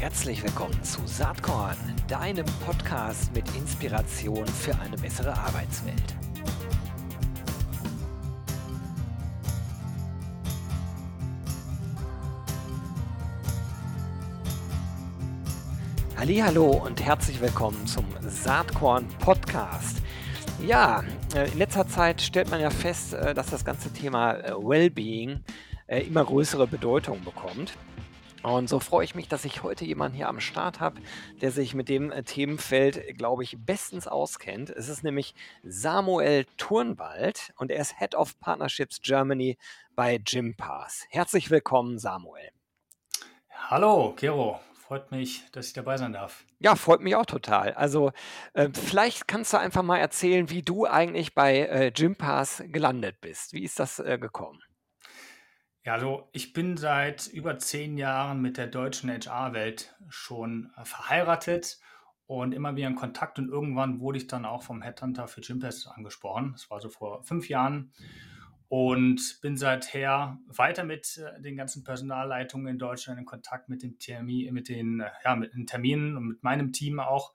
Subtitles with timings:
[0.00, 6.14] Herzlich willkommen zu Saatkorn, deinem Podcast mit Inspiration für eine bessere Arbeitswelt.
[16.16, 20.00] Hallo und herzlich willkommen zum Saatkorn Podcast.
[20.64, 21.02] Ja,
[21.34, 25.42] äh, in letzter Zeit stellt man ja fest, äh, dass das ganze Thema äh, Wellbeing
[25.88, 27.72] immer größere Bedeutung bekommt.
[28.48, 31.02] Und so freue ich mich, dass ich heute jemanden hier am Start habe,
[31.42, 34.70] der sich mit dem Themenfeld, glaube ich, bestens auskennt.
[34.70, 39.58] Es ist nämlich Samuel Turnwald und er ist Head of Partnerships Germany
[39.94, 41.04] bei Gympass.
[41.10, 42.48] Herzlich willkommen, Samuel.
[43.50, 44.58] Hallo, Kero.
[44.72, 46.46] Freut mich, dass ich dabei sein darf.
[46.58, 47.74] Ja, freut mich auch total.
[47.74, 48.12] Also
[48.54, 53.52] äh, vielleicht kannst du einfach mal erzählen, wie du eigentlich bei äh, Gympass gelandet bist.
[53.52, 54.62] Wie ist das äh, gekommen?
[55.88, 61.80] Ja, also ich bin seit über zehn Jahren mit der deutschen HR-Welt schon äh, verheiratet
[62.26, 65.86] und immer wieder in Kontakt und irgendwann wurde ich dann auch vom Headhunter für Gympass
[65.86, 66.52] angesprochen.
[66.52, 67.94] Das war so vor fünf Jahren
[68.68, 73.98] und bin seither weiter mit äh, den ganzen Personalleitungen in Deutschland in Kontakt mit, dem
[73.98, 77.32] Termin, mit, den, äh, ja, mit den Terminen und mit meinem Team auch,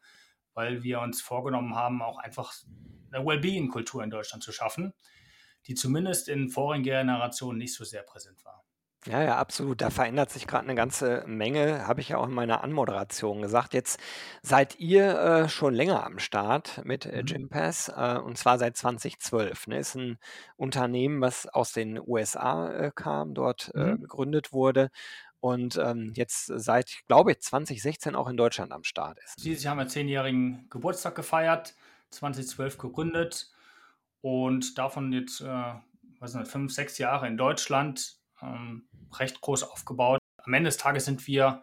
[0.53, 2.53] weil wir uns vorgenommen haben, auch einfach
[3.11, 4.93] eine Wellbeing-Kultur in Deutschland zu schaffen,
[5.67, 8.63] die zumindest in vorigen Generationen nicht so sehr präsent war.
[9.05, 9.81] Ja, ja, absolut.
[9.81, 13.73] Da verändert sich gerade eine ganze Menge, habe ich ja auch in meiner Anmoderation gesagt.
[13.73, 13.99] Jetzt
[14.41, 17.25] seid ihr äh, schon länger am Start mit äh, Mhm.
[17.25, 19.67] Gympass äh, und zwar seit 2012.
[19.67, 19.79] Ne?
[19.79, 20.19] Ist ein
[20.55, 23.97] Unternehmen, was aus den USA äh, kam, dort äh, Mhm.
[23.97, 24.89] gegründet wurde
[25.41, 29.43] und ähm, jetzt seit, glaube ich, 2016 auch in Deutschland am Start ist.
[29.43, 31.75] Dieses Jahr haben wir zehnjährigen Geburtstag gefeiert,
[32.09, 33.51] 2012 gegründet
[34.23, 35.73] und davon jetzt, äh,
[36.19, 38.19] was nicht, fünf, sechs Jahre in Deutschland.
[38.41, 38.87] Ähm,
[39.19, 40.19] recht groß aufgebaut.
[40.37, 41.61] Am Ende des Tages sind wir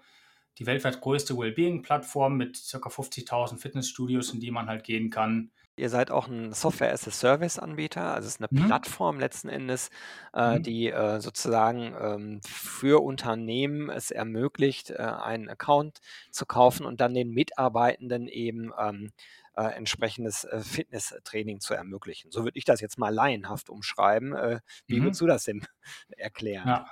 [0.59, 2.89] die weltweit größte Wellbeing-Plattform mit ca.
[2.89, 5.51] 50.000 Fitnessstudios, in die man halt gehen kann.
[5.77, 8.67] Ihr seid auch ein Software-as-a-Service-Anbieter, also es ist eine mhm.
[8.67, 9.89] Plattform letzten Endes,
[10.35, 10.63] äh, mhm.
[10.63, 16.01] die äh, sozusagen ähm, für Unternehmen es ermöglicht, äh, einen Account
[16.31, 19.13] zu kaufen und dann den Mitarbeitenden eben ähm,
[19.61, 22.31] äh, entsprechendes äh, Fitnesstraining zu ermöglichen.
[22.31, 24.35] So würde ich das jetzt mal laienhaft umschreiben.
[24.35, 25.05] Äh, wie mhm.
[25.05, 25.67] würdest du das denn
[26.17, 26.67] erklären?
[26.67, 26.87] Ja.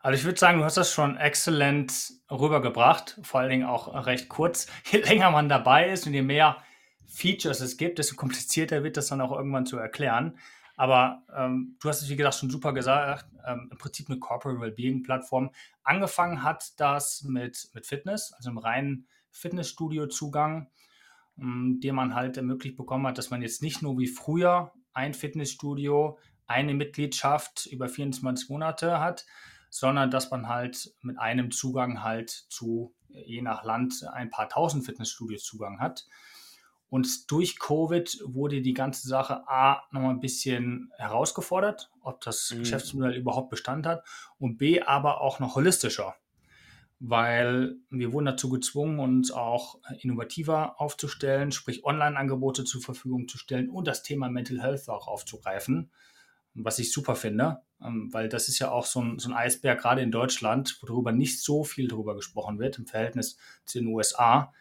[0.00, 4.28] Also ich würde sagen, du hast das schon exzellent rübergebracht, vor allen Dingen auch recht
[4.28, 4.66] kurz.
[4.90, 6.56] Je länger man dabei ist und je mehr
[7.06, 10.38] Features es gibt, desto komplizierter wird das dann auch irgendwann zu erklären.
[10.76, 14.60] Aber ähm, du hast es, wie gesagt, schon super gesagt, ähm, im Prinzip eine Corporate
[14.60, 15.50] Wellbeing-Plattform.
[15.84, 20.68] Angefangen hat das mit, mit Fitness, also im reinen Fitnessstudio-Zugang,
[21.36, 26.18] den man halt ermöglicht bekommen hat, dass man jetzt nicht nur wie früher ein Fitnessstudio,
[26.46, 29.24] eine Mitgliedschaft über 24 Monate hat,
[29.70, 34.84] sondern dass man halt mit einem Zugang halt zu, je nach Land, ein paar tausend
[34.84, 36.06] Fitnessstudios Zugang hat.
[36.90, 42.58] Und durch Covid wurde die ganze Sache A nochmal ein bisschen herausgefordert, ob das mhm.
[42.58, 44.04] Geschäftsmodell überhaupt Bestand hat
[44.38, 46.14] und B aber auch noch holistischer,
[47.04, 53.70] weil wir wurden dazu gezwungen, uns auch innovativer aufzustellen, sprich Online-Angebote zur Verfügung zu stellen
[53.70, 55.90] und das Thema Mental Health auch aufzugreifen,
[56.54, 57.62] was ich super finde.
[57.84, 61.10] Ähm, weil das ist ja auch so ein, so ein Eisberg, gerade in Deutschland, worüber
[61.10, 64.54] nicht so viel drüber gesprochen wird im Verhältnis zu den USA.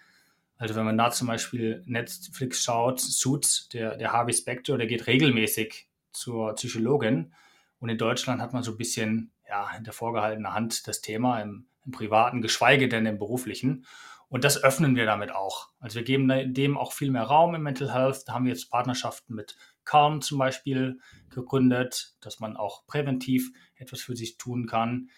[0.57, 5.06] Also wenn man da zum Beispiel Netflix schaut, Suits, der, der Harvey Specter, der geht
[5.06, 7.34] regelmäßig zur Psychologin.
[7.80, 11.68] Und in Deutschland hat man so ein bisschen ja, hinter vorgehaltener Hand das Thema im,
[11.86, 13.86] im privaten, geschweige denn im beruflichen.
[14.30, 15.69] Und das öffnen wir damit auch.
[15.80, 18.24] Also wir geben dem auch viel mehr Raum im Mental Health.
[18.25, 21.00] Da haben wir jetzt Partnerschaften mit Calm zum Beispiel
[21.30, 25.09] gegründet, dass man auch präventiv etwas für sich tun kann.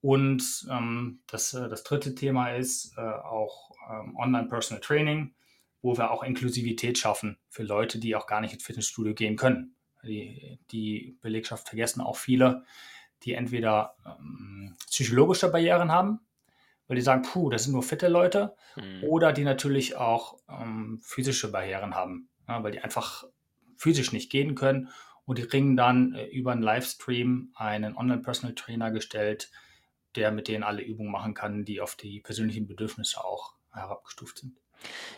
[0.00, 5.34] Und ähm, das, äh, das dritte Thema ist äh, auch ähm, Online-Personal Training,
[5.80, 9.76] wo wir auch Inklusivität schaffen für Leute, die auch gar nicht ins Fitnessstudio gehen können.
[10.02, 12.64] Die, die Belegschaft vergessen auch viele,
[13.24, 16.20] die entweder ähm, psychologische Barrieren haben,
[16.86, 19.04] weil die sagen, puh, das sind nur fitte Leute, mhm.
[19.04, 23.24] oder die natürlich auch ähm, physische Barrieren haben, ja, weil die einfach
[23.76, 24.88] physisch nicht gehen können
[25.24, 29.50] und die kriegen dann äh, über einen Livestream einen Online-Personal Trainer gestellt,
[30.16, 34.56] der mit denen alle Übungen machen kann, die auf die persönlichen Bedürfnisse auch herabgestuft sind.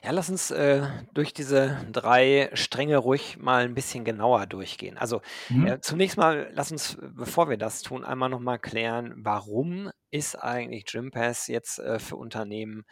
[0.04, 0.82] Ja, lass uns äh,
[1.14, 4.98] durch diese drei Stränge ruhig mal ein bisschen genauer durchgehen.
[4.98, 5.66] Also mhm.
[5.66, 10.86] äh, zunächst mal, lass uns, bevor wir das tun, einmal nochmal klären, warum ist eigentlich
[10.86, 12.84] Gympass jetzt äh, für Unternehmen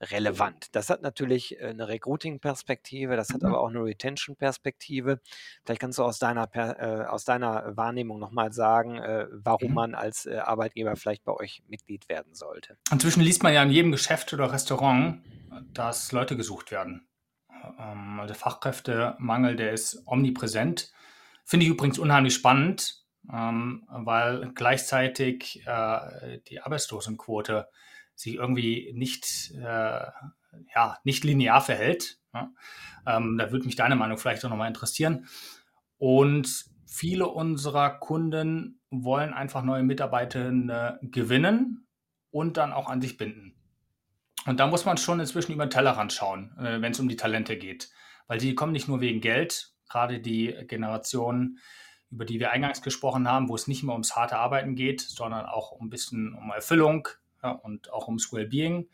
[0.00, 0.74] relevant?
[0.74, 3.48] Das hat natürlich äh, eine Recruiting-Perspektive, das hat Mhm.
[3.48, 5.20] aber auch eine Retention-Perspektive.
[5.64, 9.74] Vielleicht kannst du aus deiner, per, äh, aus deiner Wahrnehmung nochmal sagen, äh, warum Mhm.
[9.74, 12.76] man als äh, Arbeitgeber vielleicht bei euch Mitglied werden sollte.
[12.90, 15.20] Inzwischen liest man ja in jedem Geschäft oder Restaurant,
[15.72, 17.08] dass Leute gesucht werden.
[17.78, 20.92] Ähm, also Fachkräftemangel, der ist omnipräsent.
[21.44, 27.68] Finde ich übrigens unheimlich spannend, ähm, weil gleichzeitig äh, die Arbeitslosenquote
[28.14, 30.06] sich irgendwie nicht, äh,
[30.74, 32.18] ja, nicht linear verhält.
[33.06, 35.26] Ähm, da würde mich deine Meinung vielleicht auch nochmal interessieren.
[35.98, 41.86] Und viele unserer Kunden wollen einfach neue Mitarbeitende gewinnen
[42.30, 43.61] und dann auch an sich binden.
[44.46, 47.16] Und da muss man schon inzwischen über den Tellerrand schauen, äh, wenn es um die
[47.16, 47.90] Talente geht.
[48.26, 51.58] Weil die kommen nicht nur wegen Geld, gerade die Generation,
[52.10, 55.46] über die wir eingangs gesprochen haben, wo es nicht mehr ums harte Arbeiten geht, sondern
[55.46, 57.08] auch ein bisschen um Erfüllung
[57.42, 58.88] ja, und auch ums Wellbeing.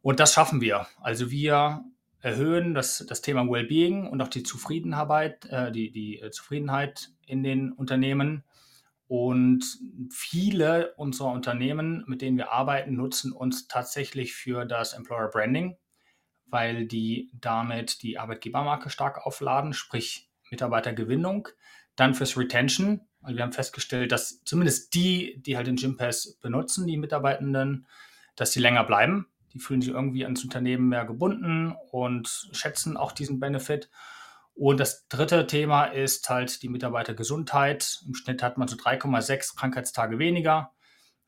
[0.00, 0.86] Und das schaffen wir.
[1.00, 1.84] Also wir
[2.20, 7.72] erhöhen das, das Thema Wellbeing und auch die Zufriedenheit, äh, die, die Zufriedenheit in den
[7.72, 8.44] Unternehmen.
[9.08, 9.64] Und
[10.10, 15.76] viele unserer Unternehmen, mit denen wir arbeiten, nutzen uns tatsächlich für das Employer Branding,
[16.46, 21.48] weil die damit die Arbeitgebermarke stark aufladen, sprich Mitarbeitergewinnung.
[21.94, 23.00] Dann fürs Retention.
[23.22, 27.86] Also wir haben festgestellt, dass zumindest die, die halt den Gympass benutzen, die Mitarbeitenden,
[28.34, 29.26] dass sie länger bleiben.
[29.52, 33.88] Die fühlen sich irgendwie ans Unternehmen mehr gebunden und schätzen auch diesen Benefit.
[34.56, 38.00] Und das dritte Thema ist halt die Mitarbeitergesundheit.
[38.06, 40.72] Im Schnitt hat man so 3,6 Krankheitstage weniger.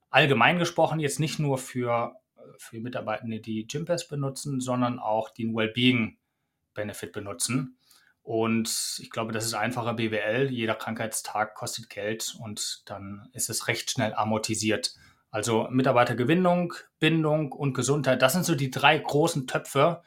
[0.09, 2.15] Allgemein gesprochen, jetzt nicht nur für,
[2.57, 7.79] für Mitarbeitende, die Gympass benutzen, sondern auch einen Wellbeing-Benefit benutzen.
[8.23, 10.51] Und ich glaube, das ist einfacher BWL.
[10.51, 14.95] Jeder Krankheitstag kostet Geld und dann ist es recht schnell amortisiert.
[15.31, 20.03] Also Mitarbeitergewinnung, Bindung und Gesundheit, das sind so die drei großen Töpfe,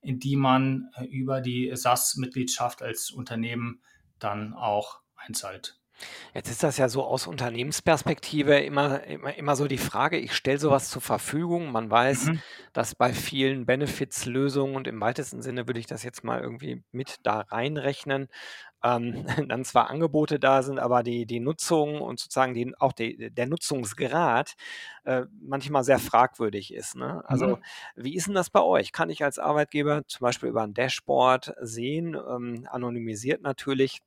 [0.00, 3.82] in die man äh, über die SAS-Mitgliedschaft als Unternehmen
[4.18, 5.78] dann auch einzahlt.
[6.32, 10.58] Jetzt ist das ja so aus Unternehmensperspektive immer, immer, immer so die Frage, ich stelle
[10.60, 11.72] sowas zur Verfügung.
[11.72, 12.42] Man weiß, Mhm.
[12.72, 17.16] dass bei vielen Benefits-Lösungen und im weitesten Sinne würde ich das jetzt mal irgendwie mit
[17.24, 18.28] da reinrechnen,
[18.82, 23.30] ähm, dann zwar Angebote da sind, aber die, die Nutzung und sozusagen die, auch die,
[23.32, 24.54] der Nutzungsgrad
[25.04, 26.96] äh, manchmal sehr fragwürdig ist.
[26.96, 27.22] Ne?
[27.26, 27.62] Also Mhm.
[27.96, 28.92] wie ist denn das bei euch?
[28.92, 34.00] Kann ich als Arbeitgeber zum Beispiel über ein Dashboard sehen, ähm, anonymisiert natürlich,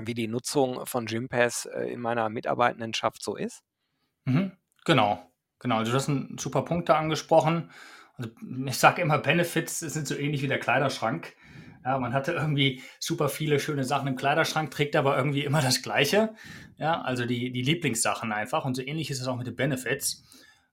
[0.00, 3.62] wie die Nutzung von Gympass äh, in meiner Mitarbeitendenschaft so ist?
[4.24, 4.52] Mhm.
[4.84, 5.76] Genau, genau.
[5.78, 7.70] Also du hast einen super Punkt da angesprochen.
[8.16, 8.30] Also
[8.66, 11.34] ich sage immer, Benefits sind so ähnlich wie der Kleiderschrank.
[11.84, 15.82] Ja, man hatte irgendwie super viele schöne Sachen im Kleiderschrank, trägt aber irgendwie immer das
[15.82, 16.34] Gleiche.
[16.76, 18.64] Ja, also die, die Lieblingssachen einfach.
[18.64, 20.24] Und so ähnlich ist es auch mit den Benefits.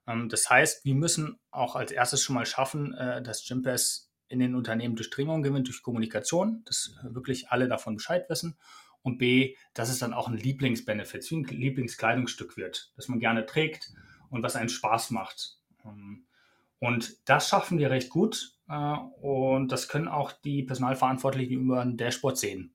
[0.08, 4.40] Ähm, das heißt, wir müssen auch als erstes schon mal schaffen, äh, dass Gympass in
[4.40, 8.58] den Unternehmen Durchdringung gewinnt durch Kommunikation, dass wirklich alle davon Bescheid wissen.
[9.02, 13.46] Und B, dass es dann auch ein Lieblingsbenefit, wie ein Lieblingskleidungsstück wird, das man gerne
[13.46, 13.94] trägt
[14.32, 15.60] und was einen Spaß macht.
[15.86, 16.26] Ähm,
[16.80, 18.55] und das schaffen wir recht gut.
[18.70, 22.74] Äh, und das können auch die Personalverantwortlichen über ein Dashboard sehen.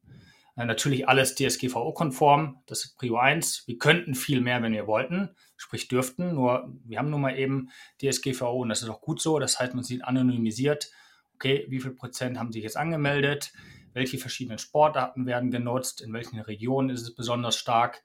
[0.57, 3.67] Äh, natürlich alles DSGVO-konform, das ist Prio 1.
[3.67, 7.71] Wir könnten viel mehr, wenn wir wollten, sprich dürften, nur wir haben nun mal eben
[8.01, 9.39] DSGVO und das ist auch gut so.
[9.39, 10.91] Das heißt, man sieht anonymisiert,
[11.35, 13.53] okay, wie viel Prozent haben sich jetzt angemeldet,
[13.93, 18.03] welche verschiedenen Sportarten werden genutzt, in welchen Regionen ist es besonders stark.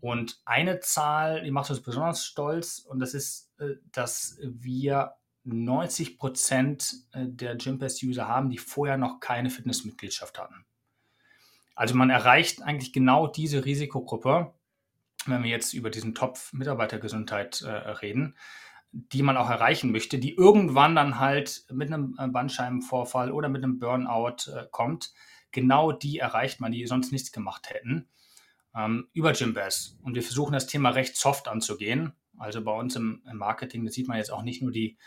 [0.00, 5.14] Und eine Zahl, die macht uns besonders stolz, und das ist, äh, dass wir
[5.44, 10.66] 90 Prozent der Gympass-User haben, die vorher noch keine Fitnessmitgliedschaft hatten.
[11.78, 14.52] Also man erreicht eigentlich genau diese Risikogruppe,
[15.26, 18.36] wenn wir jetzt über diesen Topf Mitarbeitergesundheit äh, reden,
[18.90, 23.78] die man auch erreichen möchte, die irgendwann dann halt mit einem Bandscheibenvorfall oder mit einem
[23.78, 25.12] Burnout äh, kommt.
[25.52, 28.08] Genau die erreicht man, die sonst nichts gemacht hätten,
[28.74, 29.98] ähm, über Gympass.
[30.02, 32.12] Und wir versuchen das Thema recht soft anzugehen.
[32.38, 34.98] Also bei uns im, im Marketing, da sieht man jetzt auch nicht nur die,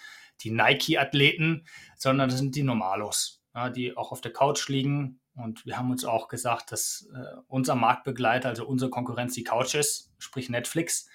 [0.43, 5.19] die Nike-Athleten, sondern das sind die Normalos, ja, die auch auf der Couch liegen.
[5.33, 9.75] Und wir haben uns auch gesagt, dass äh, unser Marktbegleiter, also unsere Konkurrenz, die Couch
[9.75, 11.07] ist, sprich Netflix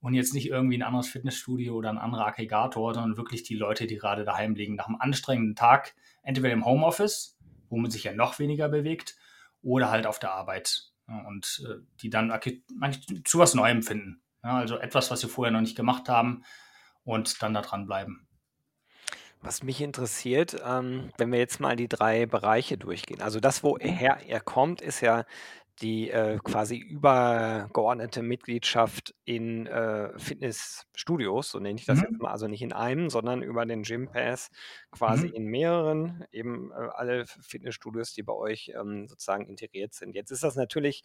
[0.00, 3.86] und jetzt nicht irgendwie ein anderes Fitnessstudio oder ein anderer Aggregator, sondern wirklich die Leute,
[3.86, 7.36] die gerade daheim liegen, nach einem anstrengenden Tag, entweder im Homeoffice,
[7.68, 9.16] wo man sich ja noch weniger bewegt,
[9.62, 10.92] oder halt auf der Arbeit.
[11.26, 12.38] Und äh, die dann
[13.24, 14.22] zu was Neuem finden.
[14.42, 16.44] Also etwas, was sie vorher noch nicht gemacht haben
[17.02, 18.27] und dann da dranbleiben.
[19.40, 23.22] Was mich interessiert, ähm, wenn wir jetzt mal die drei Bereiche durchgehen.
[23.22, 25.24] Also das, woher er kommt, ist ja
[25.80, 32.20] die äh, quasi übergeordnete Mitgliedschaft in äh, Fitnessstudios, so nenne ich das jetzt Mhm.
[32.20, 34.50] mal, also nicht in einem, sondern über den Gym Pass
[34.90, 35.32] quasi Mhm.
[35.32, 40.16] in mehreren, eben äh, alle Fitnessstudios, die bei euch ähm, sozusagen integriert sind.
[40.16, 41.04] Jetzt ist das natürlich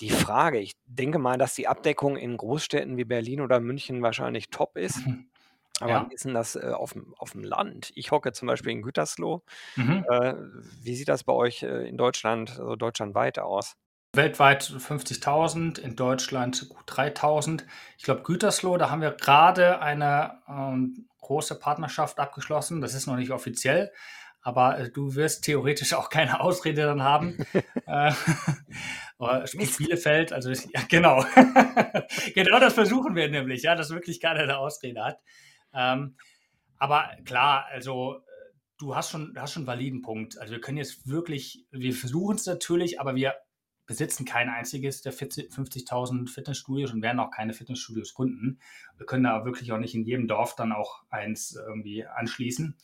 [0.00, 0.58] die Frage.
[0.58, 5.00] Ich denke mal, dass die Abdeckung in Großstädten wie Berlin oder München wahrscheinlich top ist.
[5.06, 5.30] Mhm.
[5.80, 6.08] Aber wie Ja.
[6.10, 7.90] ist denn das äh, auf dem, auf dem Land?
[7.94, 9.42] Ich hocke zum Beispiel in Gütersloh.
[9.76, 10.04] Mhm.
[10.08, 10.34] Äh,
[10.82, 13.74] wie sieht das bei euch äh, in Deutschland, also deutschlandweit aus?
[14.14, 17.64] Weltweit 50.000, in Deutschland gut 3.000.
[17.96, 22.82] Ich glaube, Gütersloh, da haben wir gerade eine ähm, große Partnerschaft abgeschlossen.
[22.82, 23.90] Das ist noch nicht offiziell,
[24.42, 27.38] aber äh, du wirst theoretisch auch keine Ausrede dann haben.
[27.86, 28.12] äh,
[29.54, 29.78] Mist.
[29.78, 31.24] Bielefeld, also ja, genau.
[32.34, 35.20] genau das versuchen wir nämlich, ja, dass wirklich keiner eine Ausrede hat.
[35.74, 36.16] Ähm,
[36.78, 38.20] aber klar, also äh,
[38.78, 40.38] du hast schon, hast schon einen validen Punkt.
[40.38, 43.34] Also wir können jetzt wirklich, wir versuchen es natürlich, aber wir
[43.86, 48.60] besitzen kein einziges der 40 50.000 Fitnessstudios und werden auch keine Fitnessstudios gründen.
[48.96, 52.76] Wir können da wirklich auch nicht in jedem Dorf dann auch eins irgendwie anschließen.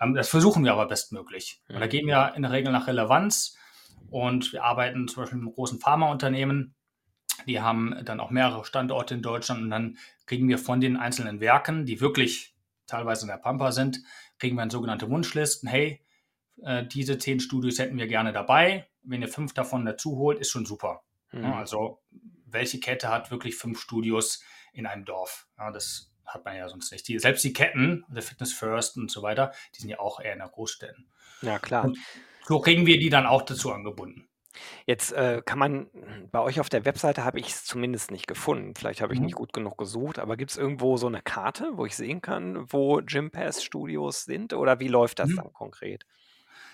[0.00, 1.62] Ähm, das versuchen wir aber bestmöglich.
[1.68, 3.56] Und da gehen wir in der Regel nach Relevanz
[4.10, 6.74] und wir arbeiten zum Beispiel mit einem großen Pharmaunternehmen.
[7.46, 11.40] Die haben dann auch mehrere Standorte in Deutschland und dann kriegen wir von den einzelnen
[11.40, 12.54] Werken, die wirklich
[12.86, 14.02] teilweise in der Pampa sind,
[14.38, 15.68] kriegen wir dann sogenannte Wunschlisten.
[15.68, 16.04] Hey,
[16.62, 18.88] äh, diese zehn Studios hätten wir gerne dabei.
[19.02, 21.02] Wenn ihr fünf davon dazu holt, ist schon super.
[21.32, 21.44] Mhm.
[21.44, 22.02] also,
[22.46, 24.42] welche Kette hat wirklich fünf Studios
[24.72, 25.46] in einem Dorf?
[25.56, 27.06] Ja, das hat man ja sonst nicht.
[27.08, 30.32] Die, selbst die Ketten, der Fitness First und so weiter, die sind ja auch eher
[30.32, 31.08] in der Großstädten.
[31.42, 31.84] Ja, klar.
[31.84, 31.98] Und
[32.44, 34.28] so kriegen wir die dann auch dazu angebunden.
[34.86, 35.90] Jetzt äh, kann man,
[36.32, 38.74] bei euch auf der Webseite habe ich es zumindest nicht gefunden.
[38.74, 39.36] Vielleicht habe ich nicht Mhm.
[39.36, 43.00] gut genug gesucht, aber gibt es irgendwo so eine Karte, wo ich sehen kann, wo
[43.04, 44.52] Gym Pass Studios sind?
[44.52, 45.42] Oder wie läuft das Mhm.
[45.42, 46.04] dann konkret?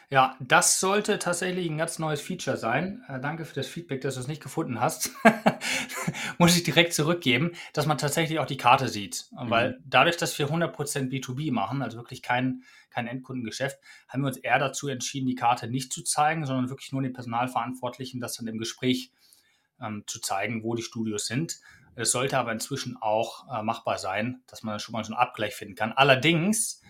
[0.08, 3.04] Ja, das sollte tatsächlich ein ganz neues Feature sein.
[3.08, 5.10] Äh, danke für das Feedback, dass du es nicht gefunden hast.
[6.38, 9.26] Muss ich direkt zurückgeben, dass man tatsächlich auch die Karte sieht.
[9.32, 9.50] Mhm.
[9.50, 14.36] Weil dadurch, dass wir 100% B2B machen, also wirklich kein, kein Endkundengeschäft, haben wir uns
[14.36, 18.46] eher dazu entschieden, die Karte nicht zu zeigen, sondern wirklich nur den Personalverantwortlichen das dann
[18.46, 19.10] im Gespräch
[19.80, 21.58] ähm, zu zeigen, wo die Studios sind.
[21.96, 25.54] Es sollte aber inzwischen auch äh, machbar sein, dass man schon mal so einen Abgleich
[25.54, 25.92] finden kann.
[25.92, 26.80] Allerdings,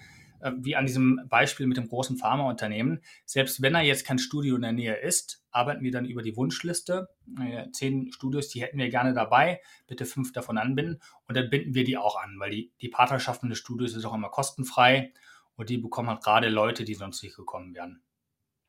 [0.59, 4.63] wie an diesem Beispiel mit dem großen Pharmaunternehmen, selbst wenn er jetzt kein Studio in
[4.63, 7.09] der Nähe ist, arbeiten wir dann über die Wunschliste.
[7.41, 11.75] Äh, zehn Studios, die hätten wir gerne dabei, bitte fünf davon anbinden und dann binden
[11.75, 15.13] wir die auch an, weil die, die Partnerschaft mit den Studios ist auch immer kostenfrei
[15.57, 18.03] und die bekommen halt gerade Leute, die sonst nicht gekommen wären.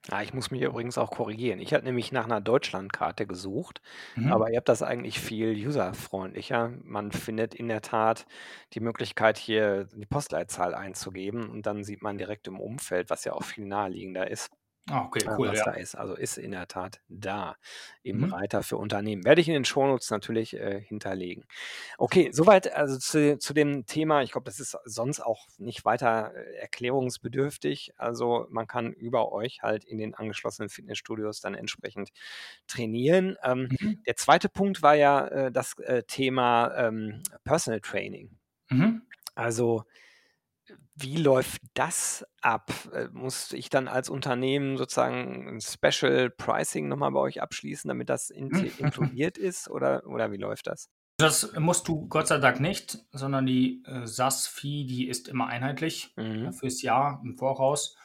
[0.10, 1.60] Ja, ich muss mich übrigens auch korrigieren.
[1.60, 3.82] Ich hatte nämlich nach einer Deutschlandkarte gesucht,
[4.16, 4.32] Mhm.
[4.32, 6.72] aber ihr habt das eigentlich viel userfreundlicher.
[6.84, 8.26] Man findet in der Tat
[8.74, 13.34] die Möglichkeit, hier die Postleitzahl einzugeben und dann sieht man direkt im Umfeld, was ja
[13.34, 14.57] auch viel naheliegender ist.
[14.90, 15.64] Ah, okay, äh, cool, was ja.
[15.64, 15.96] da ist.
[15.96, 17.58] Also ist in der Tat da
[18.04, 18.32] im Mhm.
[18.34, 19.26] Reiter für Unternehmen.
[19.26, 21.46] Werde ich in den Shownotes natürlich äh, hinterlegen.
[21.98, 24.22] Okay, soweit also zu, zu dem Thema.
[24.24, 27.94] Ich glaube, das ist sonst auch nicht weiter äh, erklärungsbedürftig.
[27.98, 32.12] Also man kann über euch halt in den angeschlossenen Fitnessstudios dann entsprechend
[32.68, 33.38] trainieren.
[33.44, 34.04] Ähm, Mhm.
[34.06, 38.38] der zweite Punkt war ja äh, das äh, Thema ähm, Personal Training.
[38.70, 39.02] Mhm.
[39.36, 39.84] Also
[41.00, 42.72] wie läuft das ab?
[42.94, 48.10] Äh, muss ich dann als Unternehmen sozusagen ein Special Pricing nochmal bei euch abschließen, damit
[48.10, 50.90] das inkludiert ist oder oder wie läuft das?
[51.20, 56.14] Das musst du Gott sei Dank nicht, sondern die äh, SaaS-Fee, die ist immer einheitlich
[56.18, 56.54] äh, Mhm.
[56.54, 57.96] fürs Jahr im Voraus.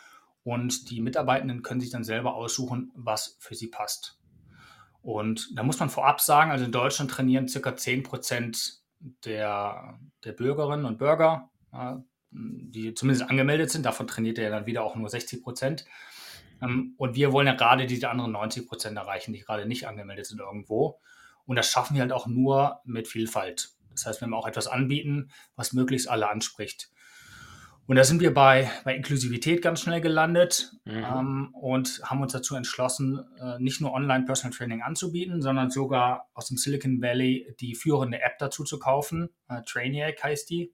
[0.44, 4.18] Und die Mitarbeitenden können sich dann selber aussuchen, was für sie passt.
[5.02, 8.78] Und da muss man vorab sagen, also in Deutschland trainieren circa 10%
[9.25, 11.94] der, der Bürgerinnen und Bürger, äh,
[12.32, 13.84] die zumindest angemeldet sind.
[13.84, 15.84] Davon trainiert er dann wieder auch nur 60%.
[16.62, 20.40] Ähm, und wir wollen ja gerade diese anderen 90% erreichen, die gerade nicht angemeldet sind
[20.40, 21.00] irgendwo.
[21.44, 23.70] Und das schaffen wir halt auch nur mit Vielfalt.
[23.90, 26.90] Das heißt, wenn wir auch etwas anbieten, was möglichst alle anspricht.
[27.86, 31.04] Und da sind wir bei, bei Inklusivität ganz schnell gelandet Mhm.
[31.04, 36.46] ähm, und haben uns dazu entschlossen, äh, nicht nur Online-Personal Training anzubieten, sondern sogar aus
[36.48, 39.30] dem Silicon Valley die führende App dazu zu kaufen.
[39.48, 40.72] Äh, Trainiac heißt die.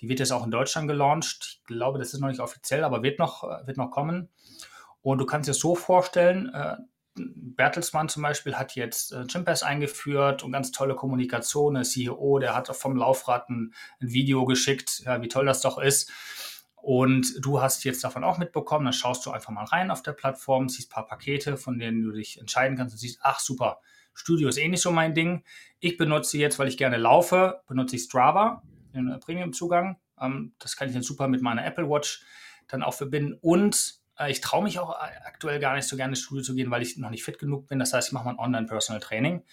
[0.00, 1.60] Die wird jetzt auch in Deutschland gelauncht.
[1.60, 4.28] Ich glaube, das ist noch nicht offiziell, aber wird noch, äh, wird noch kommen.
[5.02, 6.76] Und du kannst dir so vorstellen, äh,
[7.14, 11.74] Bertelsmann zum Beispiel hat jetzt äh, Gympass eingeführt und ganz tolle Kommunikation.
[11.74, 15.78] Der CEO, der hat vom Laufrad ein, ein Video geschickt, ja, wie toll das doch
[15.78, 16.10] ist.
[16.74, 20.12] Und du hast jetzt davon auch mitbekommen, dann schaust du einfach mal rein auf der
[20.12, 23.80] Plattform, siehst ein paar Pakete, von denen du dich entscheiden kannst und siehst, ach super,
[24.14, 25.42] Studio ist eh nicht so mein Ding.
[25.80, 28.62] Ich benutze jetzt, weil ich gerne laufe, benutze ich Strava,
[28.96, 29.98] den Premium-Zugang.
[30.20, 32.24] Ähm, das kann ich dann super mit meiner Apple Watch
[32.68, 33.38] dann auch verbinden.
[33.40, 36.54] Und Äh, ich traue mich auch äh, aktuell gar nicht so gerne ins Studio zu
[36.54, 37.78] gehen, weil ich noch nicht fit genug bin.
[37.78, 39.44] Das heißt, ich mache mal ein Online-Personal-Training,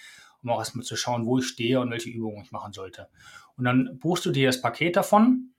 [0.42, 3.10] um auch erstmal zu schauen, wo ich stehe und welche Übungen ich machen sollte.
[3.58, 5.54] Und dann buchst du dir das Paket davon,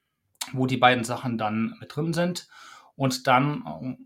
[0.52, 2.48] wo die beiden Sachen dann mit drin sind.
[2.96, 3.64] Und dann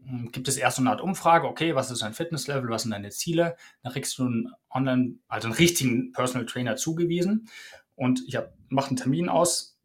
[0.09, 2.91] ähm, gibt es erst so eine Art Umfrage, okay, was ist dein Fitnesslevel, was sind
[2.91, 3.57] deine Ziele?
[3.83, 7.49] Dann kriegst du einen Online, also einen richtigen Personal Trainer zugewiesen.
[7.99, 8.39] Und ich
[8.69, 9.77] mache einen Termin aus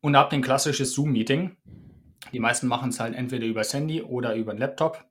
[0.00, 1.56] und habe ein klassisches Zoom-Meeting.
[2.32, 5.04] Die meisten machen es halt entweder über das Handy oder über den Laptop.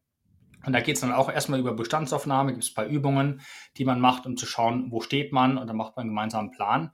[0.65, 3.41] Und da geht es dann auch erstmal über Bestandsaufnahme, gibt es ein paar Übungen,
[3.77, 6.51] die man macht, um zu schauen, wo steht man und dann macht man einen gemeinsamen
[6.51, 6.91] Plan.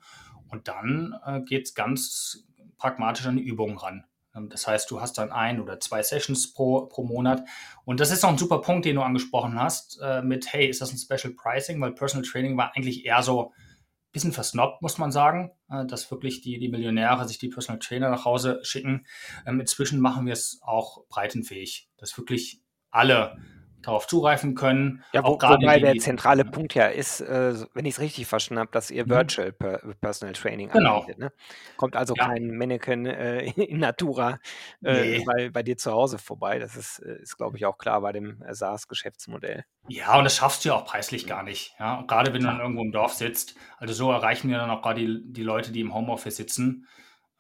[0.50, 4.06] Und dann äh, geht es ganz pragmatisch an die Übungen ran.
[4.36, 7.44] Ähm, das heißt, du hast dann ein oder zwei Sessions pro, pro Monat.
[7.86, 10.82] Und das ist auch ein super Punkt, den du angesprochen hast, äh, mit, hey, ist
[10.82, 11.82] das ein Special Pricing?
[11.82, 16.42] Weil Personal Training war eigentlich eher so ein bisschen versnobbt, muss man sagen, dass wirklich
[16.42, 19.06] die, die Millionäre sich die Personal Trainer nach Hause schicken.
[19.46, 23.38] Ähm, inzwischen machen wir es auch breitenfähig, dass wirklich alle
[23.86, 25.04] darauf zugreifen können.
[25.14, 28.72] Ja, wo, wobei der zentrale Punkt ja ist, äh, wenn ich es richtig verstanden habe,
[28.72, 29.10] dass ihr mhm.
[29.10, 31.00] Virtual per Personal Training genau.
[31.00, 31.20] anbietet.
[31.20, 31.32] Ne?
[31.78, 32.28] Kommt also ja.
[32.28, 34.40] kein Mannequin äh, in Natura
[34.84, 35.24] äh, nee.
[35.26, 36.60] bei, bei, dir zu Hause vorbei.
[36.60, 39.64] Das ist, äh, ist glaube ich, auch klar bei dem äh, SaaS-Geschäftsmodell.
[39.88, 41.76] Ja, und das schaffst du ja auch preislich gar nicht.
[41.80, 42.04] Ja?
[42.08, 43.56] Gerade wenn du dann irgendwo im Dorf sitzt.
[43.78, 46.88] Also so erreichen wir dann auch gerade die, die Leute, die im Homeoffice sitzen.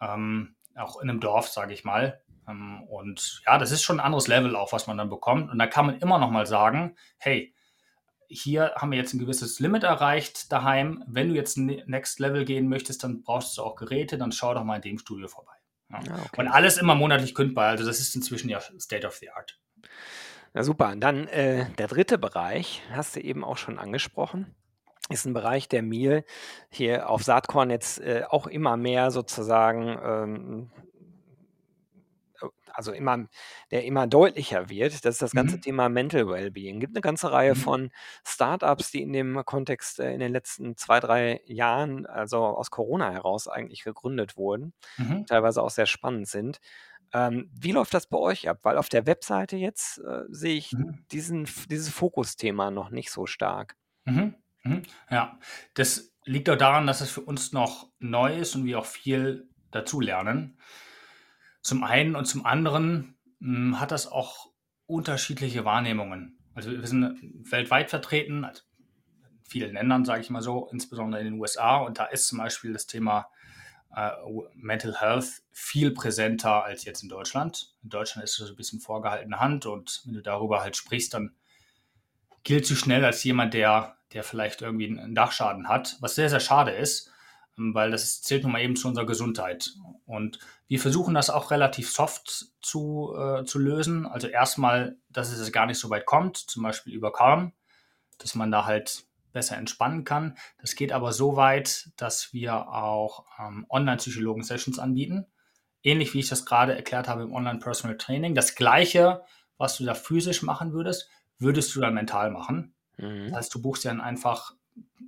[0.02, 2.22] Ähm, auch in einem Dorf, sage ich mal.
[2.48, 5.52] Ähm, und ja, das ist schon ein anderes Level auch, was man dann bekommt.
[5.52, 7.54] Und da kann man immer noch mal sagen, hey,
[8.28, 11.04] hier haben wir jetzt ein gewisses Limit erreicht daheim.
[11.08, 14.64] Wenn du jetzt Next Level gehen möchtest, dann brauchst du auch Geräte, dann schau doch
[14.64, 15.54] mal in dem Studio vorbei.
[15.90, 16.00] Ja.
[16.02, 16.42] Ja, okay.
[16.42, 17.70] Und alles immer monatlich kündbar.
[17.70, 19.60] Also das ist inzwischen ja State of the Art.
[20.54, 20.90] Na super.
[20.90, 24.56] Und dann äh, der dritte Bereich, hast du eben auch schon angesprochen,
[25.10, 26.24] ist ein Bereich, der mir
[26.70, 30.72] hier auf Saatkorn jetzt äh, auch immer mehr sozusagen ähm,
[32.74, 33.28] also immer,
[33.72, 35.62] der immer deutlicher wird, das ist das ganze mhm.
[35.62, 36.76] Thema Mental Wellbeing.
[36.76, 37.60] Es gibt eine ganze Reihe mhm.
[37.60, 37.92] von
[38.26, 43.12] Startups, die in dem Kontext äh, in den letzten zwei, drei Jahren, also aus Corona
[43.12, 45.26] heraus eigentlich gegründet wurden, mhm.
[45.26, 46.60] teilweise auch sehr spannend sind.
[47.14, 48.60] Ähm, wie läuft das bei euch ab?
[48.64, 51.06] Weil auf der Webseite jetzt äh, sehe ich mhm.
[51.12, 53.76] diesen, dieses Fokusthema noch nicht so stark.
[54.06, 54.36] Mhm.
[54.64, 54.84] Mhm.
[55.10, 55.40] Ja,
[55.76, 59.48] das liegt auch daran, dass es für uns noch neu ist und wir auch viel
[59.72, 60.58] dazulernen.
[61.66, 64.52] Zum einen und zum anderen mh, hm, hat das auch
[64.86, 66.38] unterschiedliche Wahrnehmungen.
[66.54, 67.18] Also wir sind
[67.52, 68.62] weltweit vertreten, also
[69.24, 71.78] in vielen Ländern, sage ich mal so, insbesondere in den USA.
[71.78, 73.32] Und da ist zum Beispiel das Thema
[73.96, 74.12] äh,
[74.54, 77.74] Mental Health viel präsenter als jetzt in Deutschland.
[77.82, 81.16] In Deutschland ist es so ein bisschen vorgehaltene Hand und wenn du darüber halt sprichst,
[81.16, 81.34] dann
[82.44, 86.40] gilt du schnell als jemand, der, der vielleicht irgendwie einen Dachschaden hat, was sehr, sehr
[86.40, 87.12] schade ist,
[87.58, 89.74] weil das zählt nun mal eben zu unserer Gesundheit.
[90.06, 94.06] Und wir versuchen das auch relativ soft zu, äh, zu lösen.
[94.06, 97.54] Also erstmal, dass es gar nicht so weit kommt, zum Beispiel über Calm,
[98.18, 100.38] dass man da halt besser entspannen kann.
[100.60, 105.26] Das geht aber so weit, dass wir auch ähm, Online-Psychologen-Sessions anbieten.
[105.84, 108.34] Ähnlich wie ich das gerade erklärt habe im Online-Personal Training.
[108.34, 109.24] Das gleiche,
[109.58, 112.74] was du da physisch machen würdest, würdest du dann mental machen.
[112.98, 113.26] Mhm.
[113.26, 114.54] Das heißt, du buchst dann einfach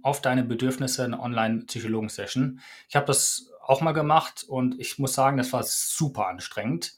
[0.01, 2.61] auf deine Bedürfnisse eine Online-Psychologen-Session.
[2.87, 6.93] Ich habe das auch mal gemacht und ich muss sagen, das war super anstrengend.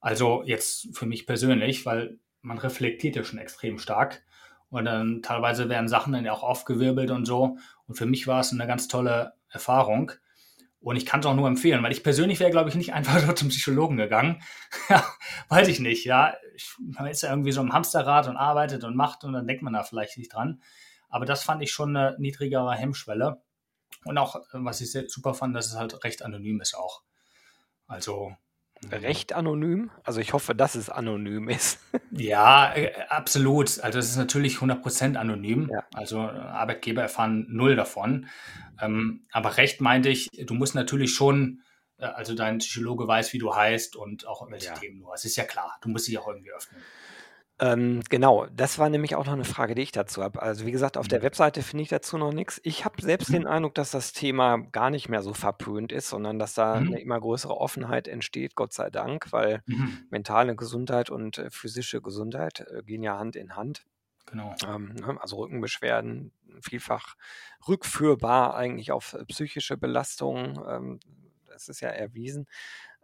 [0.00, 4.22] Also jetzt für mich persönlich, weil man reflektiert ja schon extrem stark
[4.70, 7.58] und dann teilweise werden Sachen dann ja auch aufgewirbelt und so.
[7.86, 10.12] Und für mich war es eine ganz tolle Erfahrung.
[10.80, 13.18] Und ich kann es auch nur empfehlen, weil ich persönlich wäre, glaube ich, nicht einfach
[13.18, 14.40] so zum Psychologen gegangen.
[15.48, 16.34] weiß ich nicht, ja.
[16.78, 19.72] Man ist ja irgendwie so im Hamsterrad und arbeitet und macht und dann denkt man
[19.72, 20.62] da vielleicht nicht dran.
[21.10, 23.42] Aber das fand ich schon eine niedrigere Hemmschwelle.
[24.04, 27.02] Und auch, was ich sehr super fand, dass es halt recht anonym ist auch.
[27.86, 28.34] Also.
[28.90, 29.90] Recht anonym?
[30.04, 31.80] Also ich hoffe, dass es anonym ist.
[32.12, 33.78] ja, äh, absolut.
[33.80, 35.68] Also es ist natürlich 100% anonym.
[35.70, 35.84] Ja.
[35.92, 38.26] Also Arbeitgeber erfahren null davon.
[38.80, 41.60] Ähm, aber Recht meinte ich, du musst natürlich schon,
[41.98, 44.74] äh, also dein Psychologe weiß, wie du heißt und auch welche ja.
[44.74, 45.26] Themen du hast.
[45.26, 46.80] Ist ja klar, du musst dich auch irgendwie öffnen.
[47.62, 50.40] Ähm, genau, das war nämlich auch noch eine Frage, die ich dazu habe.
[50.40, 51.24] Also wie gesagt, auf der mhm.
[51.24, 52.58] Webseite finde ich dazu noch nichts.
[52.64, 53.48] Ich habe selbst den mhm.
[53.48, 56.86] Eindruck, dass das Thema gar nicht mehr so verpönt ist, sondern dass da Mhm.
[56.86, 60.06] eine immer größere Offenheit entsteht, Gott sei Dank, weil Mhm.
[60.08, 63.84] mentale Gesundheit und äh, physische Gesundheit äh, gehen ja Hand in Hand.
[64.26, 64.54] Genau.
[64.66, 67.16] Ähm, ne, also Rückenbeschwerden, vielfach
[67.68, 70.58] rückführbar eigentlich auf äh, psychische Belastungen.
[70.66, 71.00] Ähm,
[71.48, 72.46] das ist ja erwiesen.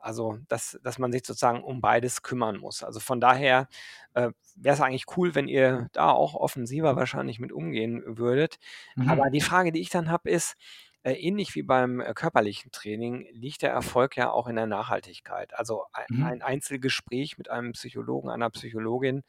[0.07, 2.85] Also, dass, dass man sich sozusagen um beides kümmern muss.
[2.85, 3.69] Also von daher
[4.15, 8.59] äh, wäre es eigentlich cool, wenn ihr da auch offensiver wahrscheinlich mit umgehen würdet.
[8.95, 9.09] Mhm.
[9.09, 10.55] Aber die Frage, die ich dann habe, ist,
[11.03, 15.59] äh, ähnlich wie beim äh, körperlichen Training liegt der Erfolg ja auch in der Nachhaltigkeit.
[15.59, 16.23] Also ein, Mhm.
[16.25, 19.25] ein Einzelgespräch mit einem Psychologen, einer Psychologin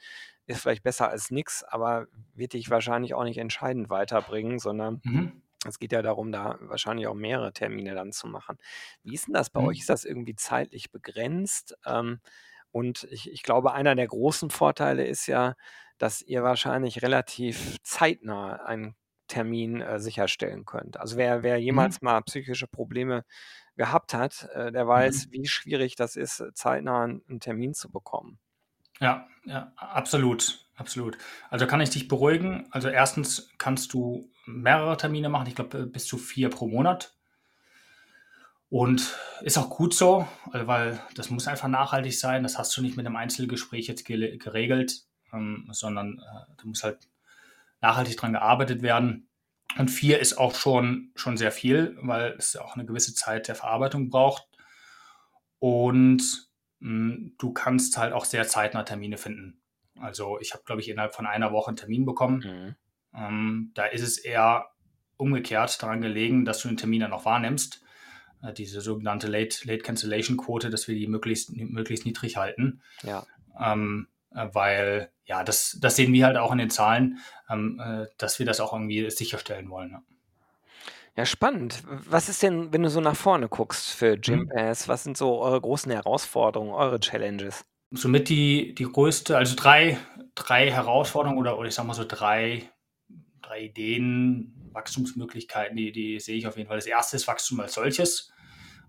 [0.46, 5.42] ist vielleicht besser als nichts, aber wird dich wahrscheinlich auch nicht entscheidend weiterbringen, sondern Mhm.
[5.70, 8.58] Es geht ja darum, da wahrscheinlich auch mehrere Termine dann zu machen.
[9.04, 9.80] Wie ist denn das bei euch?
[9.80, 9.82] Mhm.
[9.82, 11.76] Ist das irgendwie zeitlich begrenzt?
[11.86, 12.20] Ähm,
[12.72, 15.56] und ich, ich glaube, einer der großen Vorteile ist ja,
[15.98, 18.96] dass ihr wahrscheinlich relativ zeitnah einen
[19.28, 20.98] Termin äh, sicherstellen könnt.
[21.00, 21.98] Also wer, wer Mhm.
[21.98, 23.26] jemals mal psychische Probleme
[23.76, 25.22] gehabt hat, äh, der Mhm.
[25.22, 28.40] weiß, wie schwierig das ist, zeitnah einen Termin zu bekommen.
[29.00, 31.18] Ja, ja, absolut, absolut.
[31.50, 32.68] Also kann ich dich beruhigen.
[32.72, 37.14] Also erstens kannst du mehrere Termine machen, ich glaube bis zu vier pro Monat.
[38.70, 42.44] Und ist auch gut so, also weil das muss einfach nachhaltig sein.
[42.44, 47.08] Das hast du nicht mit einem Einzelgespräch jetzt geregelt, ähm, sondern äh, da muss halt
[47.80, 49.30] nachhaltig dran gearbeitet werden.
[49.78, 53.56] Und vier ist auch schon, schon sehr viel, weil es auch eine gewisse Zeit der
[53.56, 54.46] Verarbeitung braucht.
[55.60, 56.47] Und
[56.80, 59.60] du kannst halt auch sehr zeitnah Termine finden.
[60.00, 62.44] Also ich habe, glaube ich, innerhalb von einer Woche einen Termin bekommen.
[62.46, 62.76] Mhm.
[63.16, 64.70] Ähm, da ist es eher
[65.18, 67.84] umgekehrt daran gelegen, dass du den Termin dann auch wahrnimmst.
[68.44, 72.82] Äh, diese sogenannte Late, Late Cancellation Quote, dass wir die möglichst, möglichst niedrig halten.
[73.04, 73.26] Ja.
[73.60, 77.18] Ähm, äh, weil, ja, das, das sehen wir halt auch in den Zahlen,
[77.50, 79.92] ähm, äh, dass wir das auch irgendwie sicherstellen wollen.
[79.92, 80.04] Ne?
[81.18, 81.84] Ja, spannend.
[81.88, 84.50] Was ist denn, wenn du so nach vorne guckst für Gym Mhm.
[84.50, 84.88] Pass?
[84.88, 87.66] Was sind so eure großen Herausforderungen, eure Challenges?
[87.92, 89.98] Somit die, die größte, also drei,
[90.36, 92.70] drei Herausforderungen oder, oder ich sag mal so drei,
[93.42, 96.78] drei Ideen, Wachstumsmöglichkeiten, die, die sehe ich auf jeden Fall.
[96.78, 98.32] Das erste ist Wachstum als solches.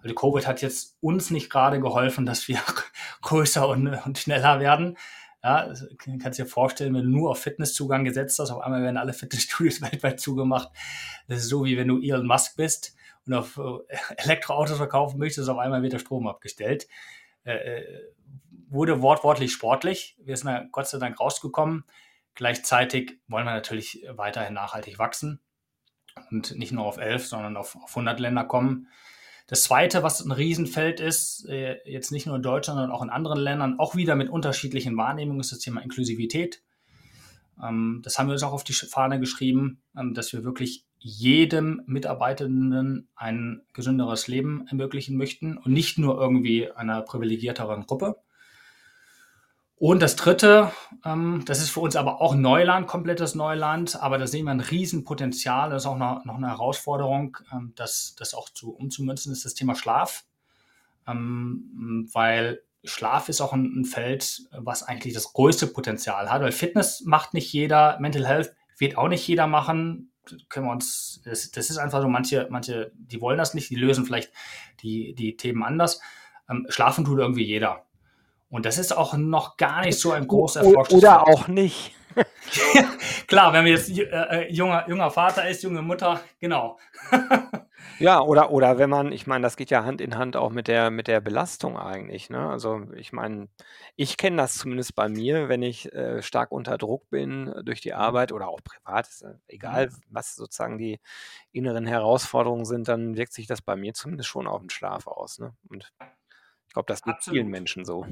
[0.02, 2.60] Also Covid hat jetzt uns nicht gerade geholfen, dass wir
[3.22, 4.98] größer und, und schneller werden.
[5.42, 5.72] Ja,
[6.20, 9.80] kannst dir vorstellen, wenn du nur auf Fitnesszugang gesetzt hast, auf einmal werden alle Fitnessstudios
[9.82, 10.70] weltweit zugemacht.
[11.28, 12.96] Das ist so, wie wenn du Elon Musk bist
[13.26, 16.88] und auf äh, Elektroautos verkaufen möchtest, auf einmal wird der Strom abgestellt.
[17.44, 18.02] Äh, äh,
[18.68, 20.16] wurde wortwörtlich sportlich.
[20.20, 21.84] Wir sind da Gott sei Dank rausgekommen.
[22.34, 25.40] Gleichzeitig wollen wir natürlich weiterhin nachhaltig wachsen
[26.30, 28.88] und nicht nur auf 11, sondern auf, auf 100 Länder kommen.
[29.48, 33.08] Das zweite, was ein Riesenfeld ist, äh, jetzt nicht nur in Deutschland, sondern auch in
[33.08, 36.62] anderen Ländern, auch wieder mit unterschiedlichen Wahrnehmungen, ist das Thema Inklusivität.
[37.62, 41.82] Ähm, das haben wir uns auch auf die Fahne geschrieben, ähm, dass wir wirklich jedem
[41.86, 48.16] Mitarbeitenden ein gesünderes Leben ermöglichen möchten und nicht nur irgendwie einer privilegierteren Gruppe.
[49.78, 50.72] Und das Dritte,
[51.04, 54.60] ähm, das ist für uns aber auch Neuland, komplettes Neuland, aber da sehen wir ein
[54.60, 59.44] Riesenpotenzial, das ist auch noch, noch eine Herausforderung, ähm, das, das auch zu umzumünzen, ist
[59.44, 60.24] das Thema Schlaf,
[61.06, 66.52] ähm, weil Schlaf ist auch ein, ein Feld, was eigentlich das größte Potenzial hat, weil
[66.52, 70.10] Fitness macht nicht jeder, Mental Health wird auch nicht jeder machen,
[70.48, 73.76] können wir uns, das, das ist einfach so, manche, manche, die wollen das nicht, die
[73.76, 74.32] lösen vielleicht
[74.80, 76.00] die, die Themen anders.
[76.50, 77.87] Ähm, schlafen tut irgendwie jeder.
[78.50, 80.90] Und das ist auch noch gar nicht so ein großer Erfolg.
[80.90, 81.94] Oder auch nicht.
[83.26, 86.78] Klar, wenn man jetzt äh, junger, junger Vater ist, junge Mutter, genau.
[87.98, 90.68] ja, oder, oder wenn man, ich meine, das geht ja Hand in Hand auch mit
[90.68, 92.30] der, mit der Belastung eigentlich.
[92.30, 92.48] Ne?
[92.48, 93.48] Also ich meine,
[93.96, 97.94] ich kenne das zumindest bei mir, wenn ich äh, stark unter Druck bin durch die
[97.94, 101.00] Arbeit oder auch privat, ist, äh, egal was sozusagen die
[101.52, 105.38] inneren Herausforderungen sind, dann wirkt sich das bei mir zumindest schon auf den Schlaf aus.
[105.38, 105.52] Ne?
[105.68, 105.92] Und
[106.78, 107.36] glaube, das geht Absolut.
[107.36, 108.06] vielen Menschen so.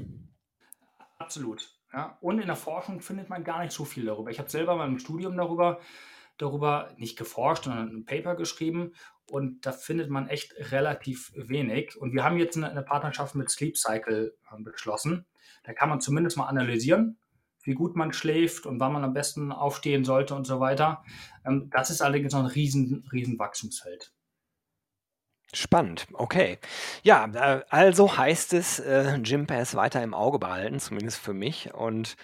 [1.17, 1.71] Absolut.
[1.93, 2.17] Ja.
[2.19, 4.29] Und in der Forschung findet man gar nicht so viel darüber.
[4.29, 5.79] Ich habe selber mal im Studium darüber,
[6.37, 8.93] darüber nicht geforscht, sondern ein Paper geschrieben
[9.29, 11.95] und da findet man echt relativ wenig.
[11.95, 15.25] Und wir haben jetzt eine, eine Partnerschaft mit Sleep Cycle äh, beschlossen.
[15.63, 17.17] Da kann man zumindest mal analysieren,
[17.63, 21.03] wie gut man schläft und wann man am besten aufstehen sollte und so weiter.
[21.45, 24.13] Ähm, das ist allerdings noch ein riesen, riesen Wachstumsfeld.
[25.53, 26.59] Spannend, okay.
[27.03, 31.73] Ja, äh, also heißt es, äh, Gympass weiter im Auge behalten, zumindest für mich.
[31.73, 32.17] Und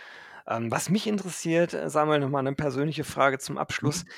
[0.45, 4.03] ähm, was mich interessiert, äh, sagen wir nochmal eine persönliche Frage zum Abschluss.
[4.03, 4.09] Mhm.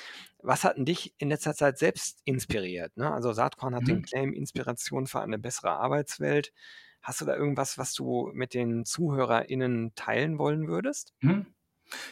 [0.42, 2.96] Was hat denn dich in letzter Zeit selbst inspiriert?
[2.96, 3.12] Ne?
[3.12, 3.86] Also Saatkorn hat Mhm.
[3.86, 6.52] den Claim Inspiration für eine bessere Arbeitswelt.
[7.00, 11.14] Hast du da irgendwas, was du mit den ZuhörerInnen teilen wollen würdest?
[11.20, 11.46] Mhm.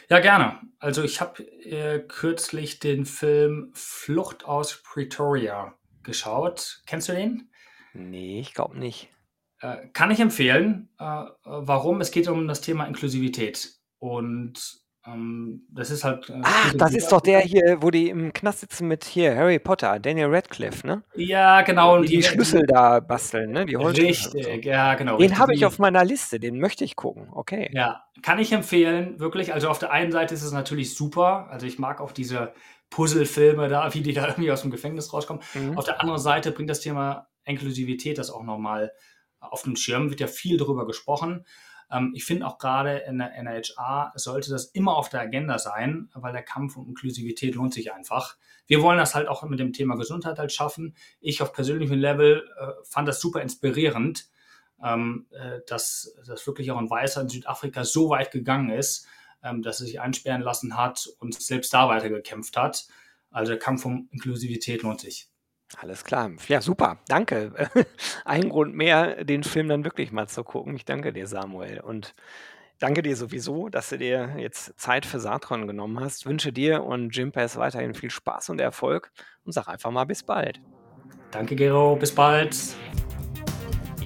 [0.09, 0.61] Ja, gerne.
[0.79, 6.81] Also ich habe äh, kürzlich den Film Flucht aus Pretoria geschaut.
[6.85, 7.49] Kennst du den?
[7.93, 9.09] Nee, ich glaube nicht.
[9.61, 10.89] Äh, kann ich empfehlen.
[10.99, 12.01] Äh, warum?
[12.01, 13.73] Es geht um das Thema Inklusivität.
[13.99, 16.29] Und ähm, das ist halt.
[16.29, 19.59] Äh, Ach, das ist doch der hier, wo die im Knast sitzen mit hier Harry
[19.59, 21.03] Potter, Daniel Radcliffe, ne?
[21.15, 22.01] Ja, genau.
[22.01, 23.65] Die, die, Schlüssel die, da basteln, ne?
[23.65, 24.35] Die Holzschlüssel.
[24.35, 24.69] Richtig, so.
[24.69, 25.17] ja, genau.
[25.17, 27.69] Den habe ich auf meiner Liste, den möchte ich gucken, okay.
[27.71, 29.53] Ja, kann ich empfehlen, wirklich.
[29.53, 31.47] Also auf der einen Seite ist es natürlich super.
[31.51, 32.53] Also ich mag auch diese
[32.89, 35.43] Puzzlefilme da, wie die da irgendwie aus dem Gefängnis rauskommen.
[35.53, 35.77] Mhm.
[35.77, 38.91] Auf der anderen Seite bringt das Thema Inklusivität das auch nochmal
[39.39, 41.45] auf den Schirm, wird ja viel darüber gesprochen.
[41.91, 46.09] Ähm, ich finde auch gerade in der NHA sollte das immer auf der Agenda sein,
[46.13, 48.37] weil der Kampf um Inklusivität lohnt sich einfach.
[48.67, 50.95] Wir wollen das halt auch mit dem Thema Gesundheit halt schaffen.
[51.19, 54.29] Ich auf persönlichem Level äh, fand das super inspirierend,
[54.83, 59.07] ähm, äh, dass, dass wirklich auch ein Weißer in Südafrika so weit gegangen ist,
[59.45, 62.87] ähm, dass er sich einsperren lassen hat und selbst da weiter gekämpft hat.
[63.31, 65.29] Also der Kampf um Inklusivität lohnt sich.
[65.77, 66.31] Alles klar.
[66.47, 66.99] Ja, super.
[67.07, 67.69] Danke.
[68.25, 70.75] Ein Grund mehr, den Film dann wirklich mal zu gucken.
[70.75, 71.79] Ich danke dir, Samuel.
[71.79, 72.13] Und
[72.79, 76.25] danke dir sowieso, dass du dir jetzt Zeit für Satron genommen hast.
[76.25, 79.11] Wünsche dir und Gympass weiterhin viel Spaß und Erfolg
[79.43, 80.61] und sag einfach mal bis bald.
[81.31, 81.95] Danke, Gero.
[81.95, 82.55] Bis bald.